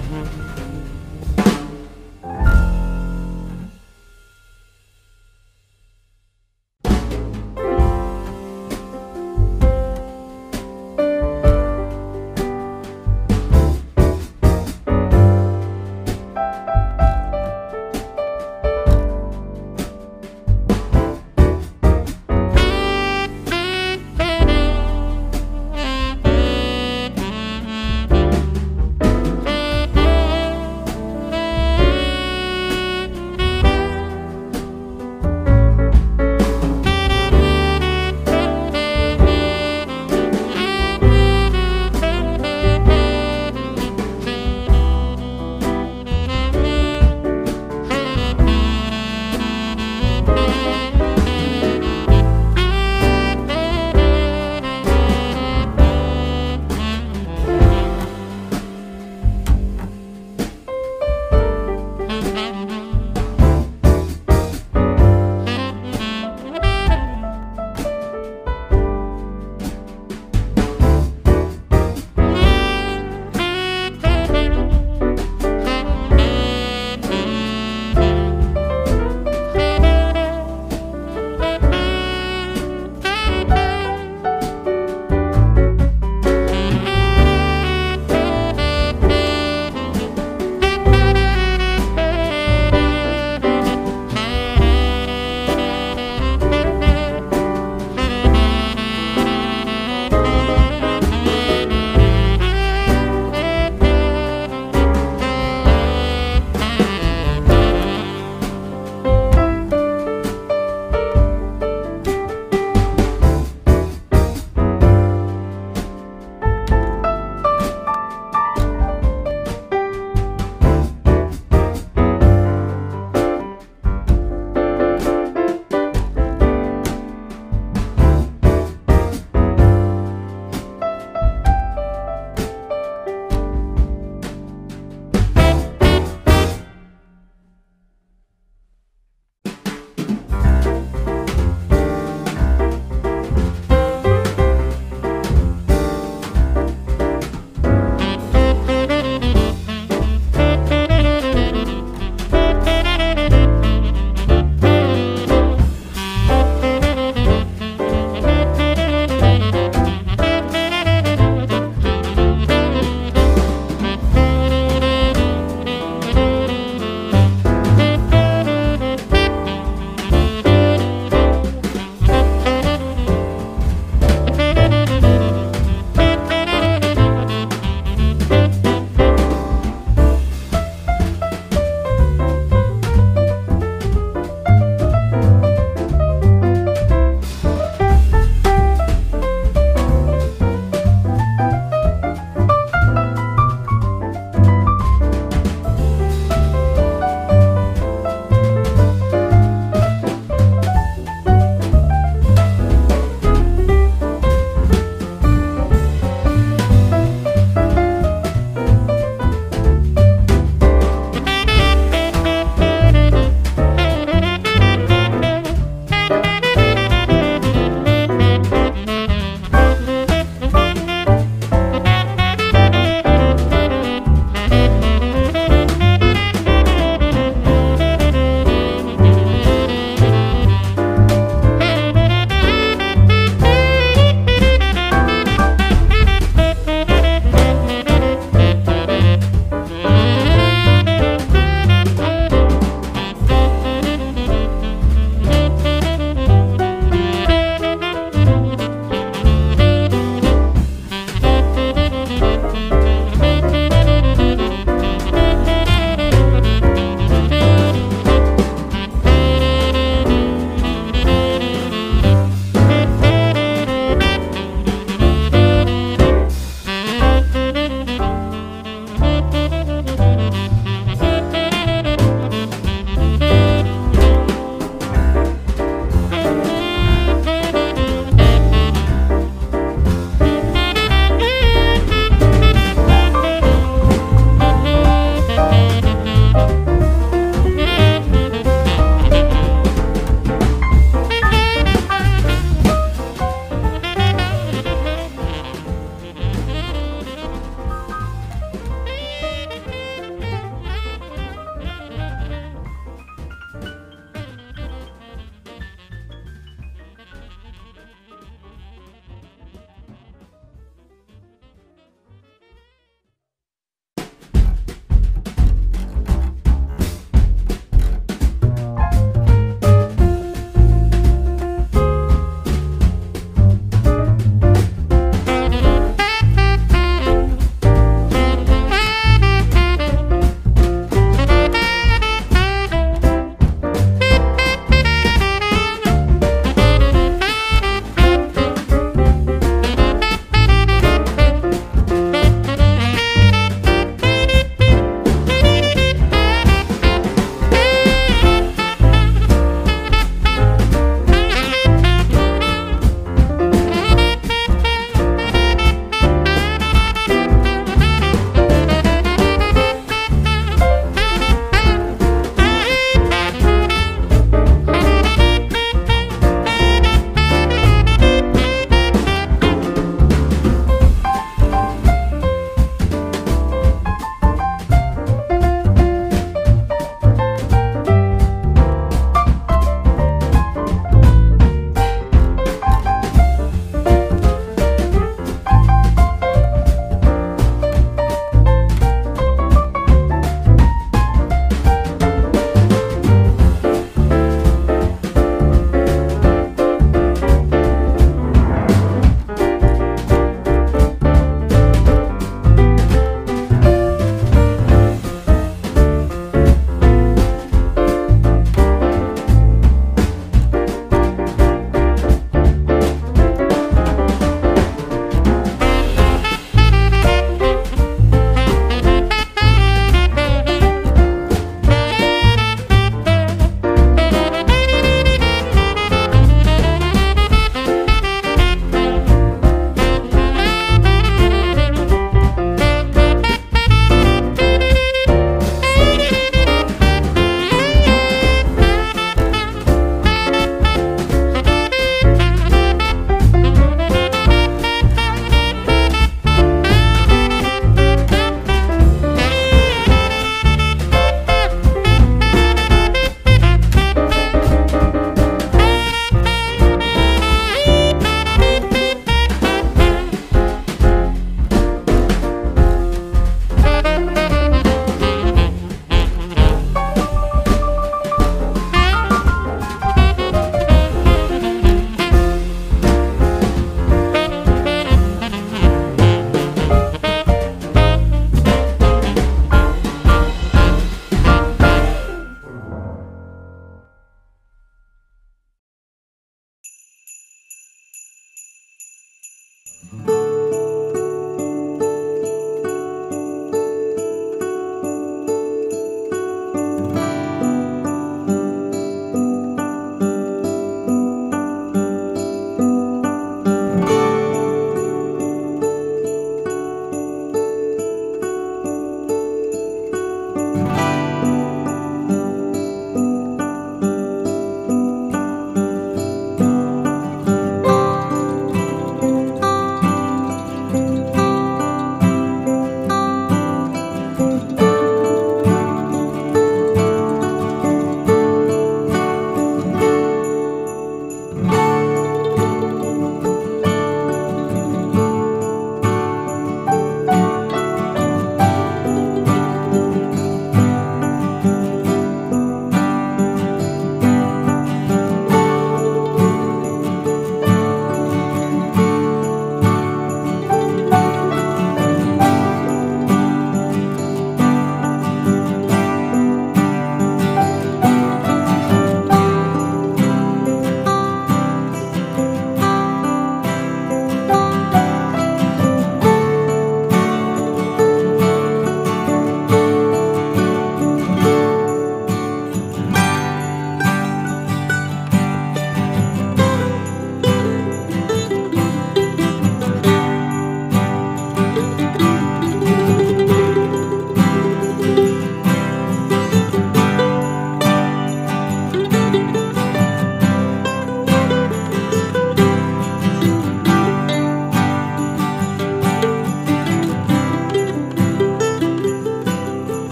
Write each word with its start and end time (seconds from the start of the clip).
mm-hmm. 0.00 0.99